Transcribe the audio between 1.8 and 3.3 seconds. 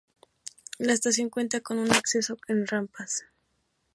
acceso con rampas.